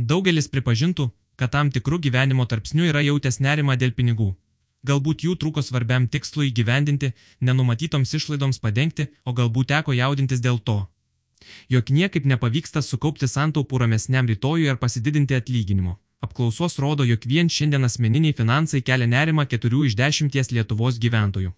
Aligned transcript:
Daugelis 0.00 0.46
pripažintų, 0.48 1.10
kad 1.36 1.50
tam 1.52 1.68
tikrų 1.68 1.98
gyvenimo 2.06 2.46
tarpsnių 2.48 2.86
yra 2.88 3.02
jautęs 3.04 3.36
nerima 3.44 3.74
dėl 3.76 3.92
pinigų. 3.92 4.30
Galbūt 4.88 5.26
jų 5.26 5.34
trūko 5.36 5.60
svarbiam 5.60 6.06
tikslui 6.08 6.48
įgyvendinti, 6.48 7.10
nenumatytoms 7.44 8.14
išlaidoms 8.16 8.62
padengti, 8.64 9.10
o 9.28 9.34
galbūt 9.36 9.68
teko 9.74 9.92
jaudintis 9.92 10.40
dėl 10.40 10.56
to. 10.64 10.78
Jok 11.68 11.92
niekaip 11.92 12.24
nepavyksta 12.32 12.80
sukaupti 12.80 13.28
santaupų 13.28 13.82
ramesniam 13.84 14.28
rytojui 14.28 14.70
ar 14.72 14.80
pasididinti 14.80 15.36
atlyginimo. 15.36 15.98
Apklausos 16.24 16.78
rodo, 16.80 17.04
jog 17.04 17.20
vien 17.28 17.52
šiandien 17.52 17.84
asmeniniai 17.84 18.36
finansai 18.36 18.80
kelia 18.80 19.08
nerimą 19.08 19.44
4 19.52 19.84
iš 19.84 19.96
10 20.00 20.52
Lietuvos 20.56 20.96
gyventojų. 21.00 21.52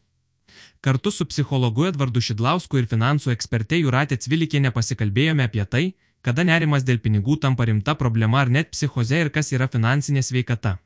Kartu 0.83 1.11
su 1.15 1.27
psichologu 1.31 1.87
Edvardu 1.87 2.21
Šidlausku 2.21 2.79
ir 2.79 2.91
finansų 2.91 3.31
ekspertė 3.37 3.79
Juratė 3.85 4.19
Cvilikienė 4.19 4.75
pasikalbėjome 4.75 5.47
apie 5.47 5.65
tai, 5.65 5.85
kada 6.23 6.45
nerimas 6.47 6.87
dėl 6.87 6.99
pinigų 7.03 7.37
tampa 7.43 7.67
rimta 7.69 7.95
problema 7.99 8.41
ar 8.43 8.51
net 8.51 8.71
psichoze 8.75 9.21
ir 9.25 9.31
kas 9.35 9.53
yra 9.53 9.69
finansinė 9.69 10.23
sveikata. 10.23 10.79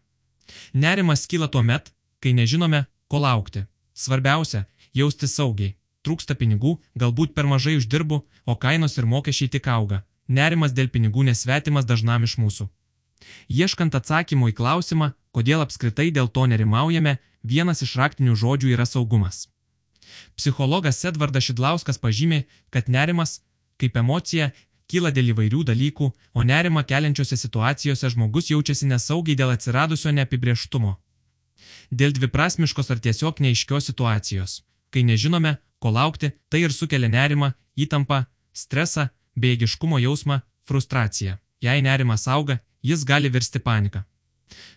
Nerimas 0.72 1.26
kyla 1.30 1.48
tuo 1.48 1.62
met, 1.62 1.92
kai 2.20 2.32
nežinome, 2.32 2.86
ko 3.08 3.20
laukti. 3.22 3.66
Svarbiausia- 3.94 4.64
jausti 4.98 5.28
saugiai. 5.28 5.76
Trūksta 6.04 6.34
pinigų, 6.38 6.78
galbūt 6.98 7.34
per 7.34 7.46
mažai 7.46 7.76
uždirbu, 7.76 8.22
o 8.46 8.54
kainos 8.56 8.98
ir 8.98 9.06
mokesčiai 9.06 9.50
tik 9.50 9.66
auga. 9.66 10.04
Nerimas 10.28 10.72
dėl 10.72 10.88
pinigų 10.88 11.24
nesvetimas 11.24 11.84
dažnam 11.84 12.22
iš 12.22 12.36
mūsų. 12.36 12.68
Ieškant 13.48 13.94
atsakymų 13.94 14.50
į 14.52 14.56
klausimą, 14.60 15.14
kodėl 15.34 15.60
apskritai 15.64 16.10
dėl 16.12 16.28
to 16.28 16.46
nerimaujame, 16.46 17.18
vienas 17.42 17.82
iš 17.82 17.96
raktinių 18.00 18.34
žodžių 18.42 18.72
yra 18.74 18.86
saugumas. 18.86 19.48
Psichologas 20.36 21.04
Edvardas 21.04 21.44
Šidlauskas 21.48 21.98
pažymė, 21.98 22.44
kad 22.70 22.88
nerimas, 22.88 23.40
kaip 23.80 23.96
emocija, 23.96 24.52
kyla 24.90 25.10
dėl 25.10 25.32
įvairių 25.32 25.64
dalykų, 25.70 26.06
o 26.34 26.42
nerima 26.42 26.82
keliančiose 26.86 27.36
situacijose 27.36 28.10
žmogus 28.14 28.50
jaučiasi 28.50 28.88
nesaugiai 28.90 29.38
dėl 29.38 29.52
atsiradusio 29.54 30.12
neapibrieštumo. 30.16 30.96
Dėl 31.90 32.14
dviprasmiškos 32.16 32.90
ar 32.90 33.02
tiesiog 33.02 33.40
neiškios 33.44 33.90
situacijos. 33.90 34.62
Kai 34.90 35.02
nežinome, 35.02 35.56
ko 35.78 35.90
laukti, 35.90 36.32
tai 36.48 36.62
ir 36.66 36.74
sukelia 36.74 37.08
nerimą, 37.10 37.52
įtampą, 37.76 38.24
stresą, 38.52 39.08
bejėgiškumo 39.36 40.00
jausmą, 40.02 40.40
frustraciją. 40.66 41.38
Jei 41.62 41.82
nerimas 41.82 42.26
auga, 42.28 42.60
jis 42.82 43.04
gali 43.04 43.30
virsti 43.32 43.58
paniką. 43.58 44.04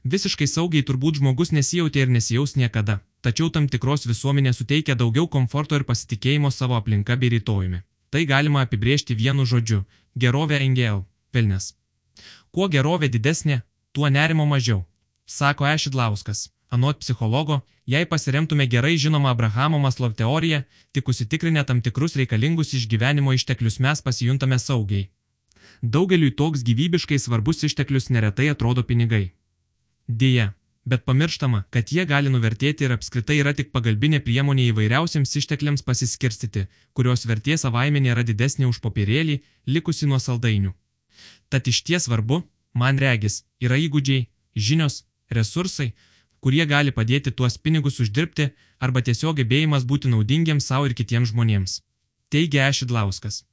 Visiškai 0.03 0.47
saugiai 0.47 0.85
turbūt 0.85 1.19
žmogus 1.19 1.51
nesijautė 1.53 2.05
ir 2.05 2.13
nesijaus 2.13 2.55
niekada, 2.55 2.99
tačiau 3.21 3.49
tam 3.53 3.67
tikros 3.67 4.07
visuomenės 4.09 4.61
suteikia 4.61 4.95
daugiau 4.95 5.27
komforto 5.27 5.77
ir 5.77 5.85
pasitikėjimo 5.85 6.51
savo 6.51 6.77
aplinka 6.79 7.15
bei 7.15 7.29
rytojumi. 7.35 7.83
Tai 8.09 8.25
galima 8.25 8.61
apibriežti 8.65 9.15
vienu 9.15 9.45
žodžiu- 9.45 9.85
gerovė 10.21 10.61
engel, 10.65 11.05
pelnes. 11.31 11.73
Kuo 12.51 12.67
gerovė 12.67 13.09
didesnė, 13.09 13.61
tuo 13.93 14.09
nerimo 14.09 14.45
mažiau, 14.45 14.85
sako 15.25 15.65
Ešidlauskas. 15.65 16.49
Anot 16.69 16.99
psichologo, 16.99 17.61
jei 17.85 18.05
pasiremtume 18.05 18.67
gerai 18.67 18.97
žinomą 18.97 19.29
Abrahamo 19.29 19.79
Maslov 19.79 20.13
teoriją, 20.13 20.63
tik 20.93 21.07
užsitikrinę 21.09 21.63
tam 21.65 21.81
tikrus 21.81 22.15
reikalingus 22.15 22.73
išgyvenimo 22.73 23.33
išteklius 23.33 23.79
mes 23.79 24.01
pasijuntame 24.01 24.59
saugiai. 24.59 25.09
Daugeliui 25.81 26.35
toks 26.35 26.63
gyvybiškai 26.67 27.19
svarbus 27.19 27.63
išteklius 27.63 28.09
neretai 28.09 28.49
atrodo 28.49 28.83
pinigai. 28.83 29.31
Deja, 30.07 30.53
bet 30.91 31.05
pamirštama, 31.05 31.63
kad 31.73 31.91
jie 31.93 32.05
gali 32.09 32.31
nuvertėti 32.33 32.85
ir 32.87 32.93
apskritai 32.95 33.37
yra 33.43 33.53
tik 33.57 33.71
pagalbinė 33.75 34.19
priemonė 34.25 34.69
įvairiausiams 34.71 35.35
ištekliams 35.41 35.85
pasiskirstyti, 35.87 36.65
kurios 36.97 37.25
vertė 37.29 37.57
savaime 37.61 38.01
nėra 38.05 38.25
didesnė 38.27 38.67
už 38.69 38.81
popierėlį, 38.85 39.39
likusi 39.75 40.09
nuo 40.09 40.19
saldainių. 40.23 40.73
Tad 41.49 41.67
iš 41.71 41.83
ties 41.87 42.07
svarbu, 42.07 42.41
man 42.73 43.01
regis, 43.01 43.43
yra 43.61 43.77
įgūdžiai, 43.85 44.27
žinios, 44.55 45.03
resursai, 45.29 45.93
kurie 46.39 46.65
gali 46.65 46.91
padėti 46.95 47.31
tuos 47.31 47.57
pinigus 47.57 47.99
uždirbti 48.03 48.49
arba 48.79 49.03
tiesiog 49.05 49.41
gebėjimas 49.41 49.85
būti 49.85 50.11
naudingiems 50.11 50.69
savo 50.71 50.89
ir 50.89 50.95
kitiems 50.97 51.33
žmonėms. 51.33 51.81
Teigia 52.29 52.69
Ešidlauskas. 52.69 53.43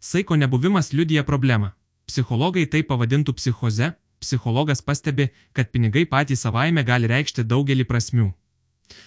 Saiko 0.00 0.36
nebuvimas 0.36 0.92
liudija 0.92 1.24
problemą. 1.24 1.72
Psichologai 2.06 2.66
tai 2.70 2.82
pavadintų 2.86 3.34
psichoze, 3.38 3.92
psichologas 4.20 4.82
pastebi, 4.82 5.28
kad 5.52 5.70
pinigai 5.72 6.04
patys 6.06 6.44
savaime 6.46 6.84
gali 6.84 7.10
reikšti 7.12 7.44
daugelį 7.44 7.86
prasmių. 7.90 8.28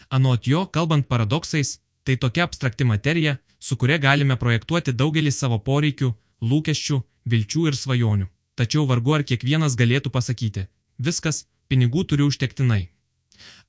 Anot 0.10 0.48
jo, 0.48 0.66
kalbant 0.76 1.08
paradoksais, 1.08 1.80
tai 2.04 2.18
tokia 2.18 2.44
abstrakti 2.48 2.84
materija, 2.84 3.38
su 3.60 3.78
kuria 3.78 3.98
galime 3.98 4.36
projektuoti 4.36 4.94
daugelį 5.02 5.32
savo 5.32 5.60
poreikių, 5.70 6.12
lūkesčių, 6.42 7.02
vilčių 7.32 7.68
ir 7.70 7.78
svajonių. 7.78 8.28
Tačiau 8.60 8.86
vargu 8.88 9.16
ar 9.16 9.24
kiekvienas 9.24 9.78
galėtų 9.80 10.12
pasakyti, 10.16 10.66
viskas, 10.98 11.46
pinigų 11.70 12.04
turiu 12.12 12.28
užtektinai. 12.32 12.90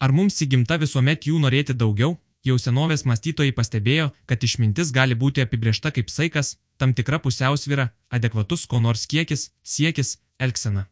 Ar 0.03 0.13
mums 0.13 0.41
įgimta 0.43 0.81
visuomet 0.83 1.29
jų 1.31 1.39
norėti 1.45 1.77
daugiau? 1.83 2.17
Jau 2.49 2.57
senovės 2.57 3.05
mąstytojai 3.05 3.53
pastebėjo, 3.53 4.07
kad 4.27 4.43
išmintis 4.47 4.91
gali 4.97 5.15
būti 5.23 5.45
apibriešta 5.45 5.93
kaip 5.93 6.09
saikas, 6.09 6.55
tam 6.81 6.95
tikra 6.97 7.19
pusiausvyra, 7.21 7.91
adekvatus 8.09 8.65
ko 8.67 8.81
nors 8.81 9.05
kiekis, 9.07 9.51
siekis, 9.63 10.17
elgsena. 10.41 10.87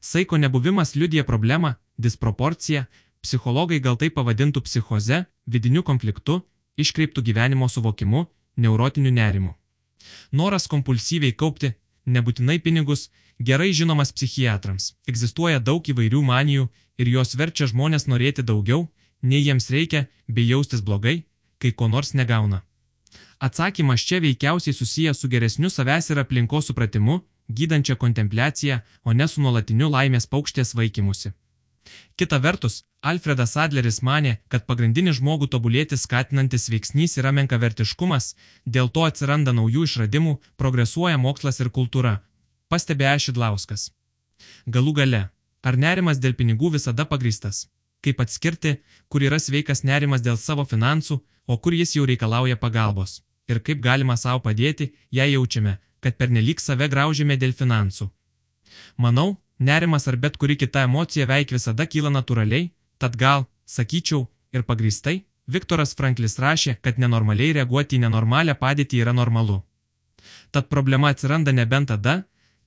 Saiko 0.00 0.38
nebuvimas 0.38 0.94
liudija 0.94 1.24
problemą, 1.24 1.74
disproporciją, 1.98 2.84
psichologai 3.24 3.80
gal 3.80 3.96
tai 3.96 4.10
pavadintų 4.10 4.62
psichoze, 4.66 5.24
vidiniu 5.46 5.82
konfliktu, 5.82 6.42
iškreiptų 6.76 7.22
gyvenimo 7.22 7.68
suvokimu, 7.68 8.26
neurotiniu 8.56 9.12
nerimu. 9.12 9.54
Noras 10.32 10.66
kompulsyviai 10.68 11.32
kaupti, 11.32 11.72
nebūtinai 12.06 12.58
pinigus, 12.60 13.08
gerai 13.38 13.72
žinomas 13.72 14.12
psichiatrams. 14.12 14.92
Egzistuoja 15.08 15.60
daug 15.60 15.88
įvairių 15.88 16.22
manijų 16.22 16.68
ir 16.98 17.10
jos 17.16 17.34
verčia 17.40 17.68
žmonės 17.70 18.06
norėti 18.10 18.44
daugiau, 18.44 18.88
nei 19.22 19.42
jiems 19.42 19.70
reikia, 19.70 20.06
bei 20.28 20.46
jaustis 20.48 20.84
blogai, 20.84 21.24
kai 21.58 21.72
ko 21.72 21.88
nors 21.88 22.14
negauna. 22.14 22.62
Atsakymas 23.40 24.04
čia 24.04 24.20
veikiausiai 24.20 24.74
susijęs 24.74 25.20
su 25.20 25.28
geresniu 25.28 25.70
savęs 25.70 26.10
ir 26.10 26.20
aplinkos 26.22 26.68
supratimu, 26.70 27.20
gydančią 27.48 27.96
kontempliaciją, 27.96 28.80
o 29.04 29.12
ne 29.12 29.28
su 29.28 29.42
nuolatiniu 29.44 29.90
laimės 29.90 30.26
paukštės 30.26 30.74
vaikimusi. 30.78 31.32
Kita 32.16 32.38
vertus, 32.38 32.84
Alfredas 33.02 33.56
Adleris 33.56 34.00
mane, 34.02 34.38
kad 34.48 34.64
pagrindinis 34.68 35.18
žmogų 35.18 35.50
tobulėti 35.52 35.98
skatinantis 36.00 36.70
veiksnys 36.72 37.18
yra 37.20 37.32
menkavertiškumas, 37.36 38.30
dėl 38.64 38.88
to 38.88 39.04
atsiranda 39.04 39.52
naujų 39.52 39.84
išradimų, 39.88 40.38
progresuoja 40.56 41.18
mokslas 41.20 41.60
ir 41.60 41.68
kultūra, 41.68 42.14
pastebė 42.72 43.10
Ešidlauskas. 43.12 43.90
Galų 44.66 44.96
gale, 45.00 45.22
ar 45.62 45.76
nerimas 45.76 46.22
dėl 46.22 46.32
pinigų 46.38 46.72
visada 46.78 47.04
pagristas? 47.04 47.66
Kaip 48.04 48.20
atskirti, 48.24 48.78
kur 49.08 49.24
yra 49.24 49.38
sveikas 49.40 49.84
nerimas 49.84 50.24
dėl 50.24 50.40
savo 50.40 50.64
finansų, 50.64 51.20
o 51.46 51.54
kur 51.60 51.76
jis 51.76 51.96
jau 51.96 52.08
reikalauja 52.08 52.56
pagalbos? 52.56 53.20
Ir 53.48 53.60
kaip 53.60 53.84
galima 53.84 54.16
savo 54.16 54.40
padėti, 54.44 54.94
jei 55.12 55.34
jaučiame, 55.34 55.76
kad 56.04 56.16
pernelyg 56.20 56.60
save 56.60 56.88
graužime 56.92 57.36
dėl 57.40 57.54
finansų. 57.56 58.10
Manau, 59.04 59.28
nerimas 59.58 60.08
ar 60.10 60.16
bet 60.24 60.36
kuri 60.40 60.56
kita 60.60 60.84
emocija 60.88 61.26
veik 61.30 61.54
visada 61.56 61.86
kyla 61.92 62.10
natūraliai, 62.12 62.72
tad 62.98 63.16
gal, 63.22 63.46
sakyčiau, 63.76 64.26
ir 64.52 64.66
pagristai, 64.68 65.22
Viktoras 65.54 65.92
Franklis 65.96 66.38
rašė, 66.40 66.78
kad 66.84 67.00
nenormaliai 67.00 67.52
reaguoti 67.58 67.98
į 67.98 68.04
nenormalią 68.06 68.54
padėtį 68.60 69.02
yra 69.04 69.12
normalu. 69.12 69.58
Tad 70.50 70.70
problema 70.72 71.10
atsiranda 71.12 71.52
nebent 71.52 71.90
tada, 71.92 72.14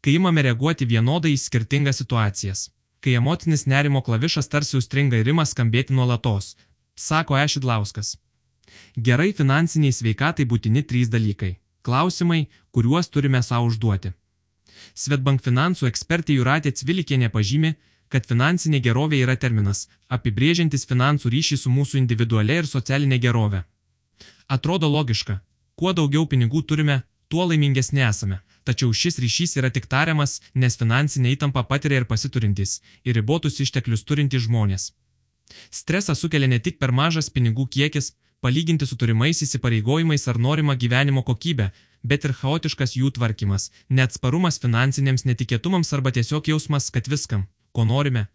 kai 0.02 0.18
imame 0.20 0.44
reaguoti 0.46 0.86
vienodai 0.86 1.34
į 1.34 1.40
skirtingas 1.42 2.02
situacijas, 2.04 2.68
kai 3.02 3.18
emocinis 3.18 3.66
nerimo 3.66 4.04
klavišas 4.06 4.52
tarsi 4.54 4.78
užstringa 4.78 5.18
ir 5.22 5.34
ima 5.34 5.46
skambėti 5.46 5.98
nuolatos, 5.98 6.54
sako 7.10 7.40
Ešidlauskas. 7.42 8.18
Gerai 9.10 9.32
finansiniai 9.34 9.96
sveikatai 9.96 10.46
būtini 10.46 10.86
trys 10.86 11.10
dalykai 11.10 11.56
Klausimai, 11.88 12.48
kuriuos 12.76 13.08
turime 13.08 13.40
savo 13.44 13.70
užduoti. 13.72 14.10
Svetbank 15.02 15.44
finansų 15.46 15.88
ekspertė 15.88 16.36
Juratė 16.36 16.74
Cvilikienė 16.76 17.30
pažymė, 17.32 17.78
kad 18.12 18.28
finansinė 18.28 18.82
gerovė 18.88 19.22
yra 19.24 19.36
terminas, 19.44 19.86
apibrėžiantis 20.18 20.84
finansų 20.90 21.32
ryšį 21.36 21.58
su 21.62 21.72
mūsų 21.72 22.02
individualia 22.02 22.60
ir 22.62 22.68
socialinė 22.68 23.22
gerovė. 23.24 23.64
Atrodo 24.56 24.92
logiška, 24.92 25.40
kuo 25.80 25.94
daugiau 25.94 26.28
pinigų 26.28 26.66
turime, 26.68 27.02
tuo 27.32 27.48
laimingesni 27.48 28.04
esame, 28.10 28.42
tačiau 28.68 28.92
šis 28.92 29.20
ryšys 29.24 29.58
yra 29.62 29.72
tik 29.72 29.88
tariamas, 29.88 30.42
nes 30.56 30.80
finansinė 30.84 31.38
įtampa 31.38 31.64
patiria 31.72 32.02
ir 32.02 32.10
pasiturintys, 32.12 32.82
ir 33.08 33.16
ribotus 33.20 33.62
išteklius 33.64 34.04
turintys 34.04 34.48
žmonės. 34.48 34.92
Stresą 35.72 36.20
sukelia 36.20 36.52
ne 36.52 36.60
tik 36.60 36.84
per 36.84 36.92
mažas 36.92 37.32
pinigų 37.32 37.68
kiekis, 37.72 38.12
palyginti 38.42 38.86
su 38.86 38.98
turimais 38.98 39.42
įsipareigojimais 39.46 40.28
ar 40.32 40.40
norima 40.40 40.76
gyvenimo 40.76 41.24
kokybė, 41.28 41.70
bet 42.04 42.26
ir 42.26 42.34
chaotiškas 42.40 42.96
jų 43.00 43.12
tvarkymas, 43.18 43.70
neatsparumas 43.90 44.60
finansiniams 44.64 45.26
netikėtumams 45.30 45.94
arba 45.98 46.14
tiesiog 46.16 46.50
jausmas, 46.54 46.90
kad 46.94 47.10
viskam, 47.12 47.48
ko 47.72 47.86
norime. 47.86 48.28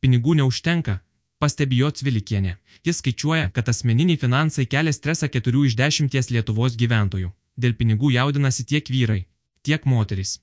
Pinigų 0.00 0.36
neužtenka, 0.40 1.00
pastebi 1.38 1.80
jo 1.82 1.90
Cvilikienė. 1.90 2.56
Jis 2.86 3.00
skaičiuoja, 3.02 3.50
kad 3.56 3.68
asmeniniai 3.72 4.20
finansai 4.20 4.66
kelia 4.66 4.92
stresą 4.92 5.28
4 5.28 5.66
iš 5.66 5.76
10 5.80 6.32
Lietuvos 6.34 6.76
gyventojų. 6.80 7.32
Dėl 7.60 7.74
pinigų 7.76 8.12
jaudinasi 8.14 8.64
tiek 8.64 8.88
vyrai, 8.88 9.26
tiek 9.62 9.84
moterys. 9.84 10.38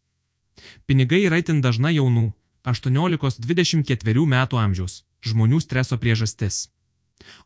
Pinigai 0.85 1.23
yra 1.25 1.39
itin 1.41 1.61
dažna 1.61 1.89
jaunų 1.93 2.31
18-24 2.67 4.25
metų 4.33 4.59
amžiaus 4.61 5.03
žmonių 5.27 5.59
streso 5.61 5.97
priežastis. 5.97 6.67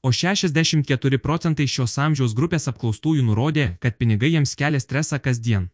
O 0.02 0.12
64 0.12 1.20
procentai 1.20 1.68
šios 1.68 1.98
amžiaus 1.98 2.36
grupės 2.38 2.68
apklaustųjų 2.72 3.26
nurodė, 3.28 3.68
kad 3.80 3.98
pinigai 3.98 4.34
jiems 4.36 4.56
kelia 4.56 4.80
stresą 4.80 5.20
kasdien. 5.20 5.70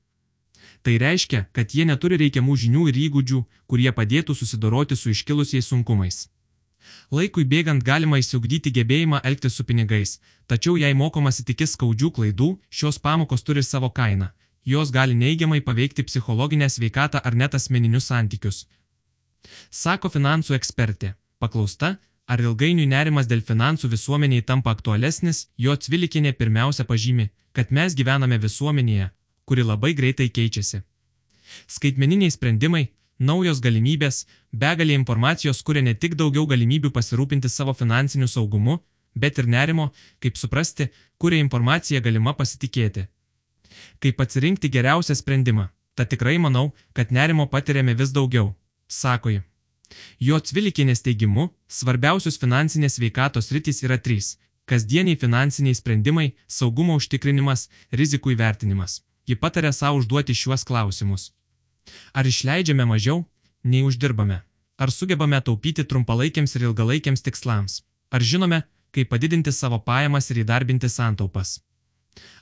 Tai 0.83 0.97
reiškia, 1.01 1.45
kad 1.51 1.73
jie 1.73 1.85
neturi 1.89 2.17
reikiamų 2.21 2.55
žinių 2.63 2.87
ir 2.91 2.97
įgūdžių, 3.07 3.43
kurie 3.67 3.91
padėtų 3.91 4.35
susidoroti 4.37 4.95
su 4.95 5.11
iškilusiais 5.11 5.67
sunkumais. 5.67 6.27
Laikui 7.11 7.43
bėgant 7.43 7.83
galima 7.83 8.19
įsiugdyti 8.21 8.71
gebėjimą 8.77 9.21
elgtis 9.29 9.57
su 9.57 9.65
pinigais, 9.67 10.19
tačiau 10.47 10.77
jei 10.79 10.93
mokomasi 10.93 11.43
tik 11.47 11.65
skaudžių 11.67 12.11
klaidų, 12.15 12.49
šios 12.69 12.99
pamokos 12.99 13.43
turi 13.43 13.63
savo 13.63 13.89
kainą. 13.89 14.29
Jos 14.67 14.91
gali 14.91 15.15
neigiamai 15.15 15.61
paveikti 15.63 16.03
psichologinę 16.03 16.67
sveikatą 16.69 17.21
ar 17.23 17.35
net 17.35 17.55
asmeninius 17.55 18.09
santykius. 18.11 18.65
Sako 19.71 20.11
finansų 20.11 20.57
ekspertė. 20.57 21.13
Paklausta, 21.39 21.97
ar 22.27 22.43
ilgainiui 22.43 22.89
nerimas 22.91 23.27
dėl 23.31 23.41
finansų 23.49 23.89
visuomeniai 23.93 24.43
tampa 24.43 24.73
aktualesnis, 24.75 25.47
jo 25.57 25.75
Cvilikinė 25.75 26.33
pirmiausia 26.33 26.85
pažymi, 26.89 27.29
kad 27.55 27.71
mes 27.71 27.95
gyvename 27.95 28.37
visuomenėje, 28.43 29.09
kuri 29.47 29.63
labai 29.63 29.93
greitai 29.95 30.27
keičiasi. 30.29 30.83
Skaitmeniniai 31.71 32.33
sprendimai, 32.35 32.83
naujos 33.19 33.61
galimybės, 33.63 34.25
begalė 34.51 34.97
informacijos 34.99 35.63
kuria 35.63 35.81
ne 35.87 35.95
tik 35.95 36.19
daugiau 36.19 36.45
galimybių 36.51 36.91
pasirūpinti 36.97 37.49
savo 37.49 37.73
finansiniu 37.73 38.27
saugumu, 38.27 38.81
bet 39.15 39.39
ir 39.39 39.47
nerimo, 39.47 39.91
kaip 40.19 40.37
suprasti, 40.37 40.91
kuria 41.17 41.39
informacija 41.41 42.03
galima 42.03 42.35
pasitikėti. 42.37 43.07
Kaip 44.03 44.21
atsirinkti 44.21 44.69
geriausią 44.73 45.15
sprendimą, 45.17 45.69
tad 45.95 46.11
tikrai 46.11 46.37
manau, 46.37 46.73
kad 46.93 47.11
nerimo 47.11 47.47
patiriame 47.49 47.95
vis 47.97 48.13
daugiau, 48.13 48.53
sako 48.87 49.33
ji. 49.33 49.41
Jo 50.19 50.39
Cvilikinės 50.39 51.03
teigimu, 51.05 51.49
svarbiausios 51.67 52.37
finansinės 52.41 52.99
veikatos 52.99 53.51
rytis 53.51 53.83
yra 53.83 53.97
trys- 53.97 54.37
kasdieniai 54.69 55.15
finansiniai 55.15 55.75
sprendimai, 55.75 56.33
saugumo 56.47 56.95
užtikrinimas, 56.99 57.69
rizikų 57.91 58.35
įvertinimas 58.35 59.01
ji 59.27 59.35
patarė 59.35 59.73
savo 59.75 59.99
užduoti 60.01 60.35
šiuos 60.35 60.63
klausimus. 60.67 61.31
Ar 62.13 62.27
išleidžiame 62.27 62.87
mažiau, 62.87 63.25
nei 63.63 63.83
uždirbame? 63.83 64.41
Ar 64.77 64.91
sugebame 64.93 65.39
taupyti 65.41 65.83
trumpalaikiams 65.83 66.55
ir 66.55 66.67
ilgalaikiams 66.69 67.23
tikslams? 67.25 67.81
Ar 68.11 68.23
žinome, 68.23 68.63
kaip 68.95 69.09
padidinti 69.11 69.51
savo 69.51 69.79
pajamas 69.83 70.29
ir 70.31 70.43
įdarbinti 70.43 70.89
santaupas? 70.89 71.57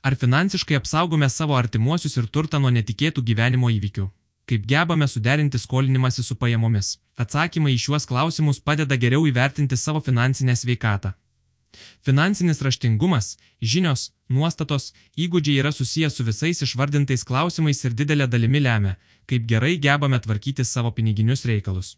Ar 0.06 0.16
finansiškai 0.16 0.78
apsaugome 0.78 1.30
savo 1.30 1.56
artimuosius 1.58 2.18
ir 2.22 2.28
turtą 2.28 2.62
nuo 2.62 2.72
netikėtų 2.72 3.24
gyvenimo 3.30 3.72
įvykių? 3.78 4.06
Kaip 4.46 4.66
gebame 4.70 5.08
suderinti 5.08 5.60
skolinimąsi 5.60 6.24
su 6.24 6.36
pajamomis? 6.38 7.00
Atsakymai 7.18 7.74
į 7.74 7.82
šiuos 7.86 8.06
klausimus 8.06 8.60
padeda 8.62 8.98
geriau 9.04 9.26
įvertinti 9.26 9.78
savo 9.78 10.02
finansinę 10.08 10.54
sveikatą. 10.54 11.14
Finansinis 12.06 12.62
raštingumas, 12.62 13.36
žinios, 13.74 14.12
nuostatos, 14.30 14.94
įgūdžiai 15.18 15.60
yra 15.64 15.72
susijęs 15.76 16.16
su 16.16 16.24
visais 16.30 16.62
išvardintais 16.62 17.26
klausimais 17.28 17.84
ir 17.84 17.98
didelė 18.00 18.30
dalimi 18.32 18.62
lemia, 18.62 18.96
kaip 19.26 19.50
gerai 19.50 19.76
gebame 19.88 20.22
tvarkyti 20.22 20.64
savo 20.64 20.94
piniginius 20.96 21.46
reikalus. 21.50 21.96